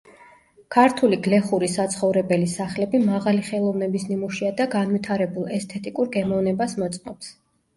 ქართული 0.75 1.19
გლეხური 1.27 1.67
საცხოვრებელი 1.73 2.47
სახლები 2.53 3.03
მაღალი 3.03 3.45
ხელოვნების 3.51 4.09
ნიმუშია 4.13 4.51
და 4.63 4.69
განვითარებულ 4.75 5.55
ესთეტიკურ 5.61 6.11
გემოვნებას 6.17 6.77
მოწმობს. 6.83 7.31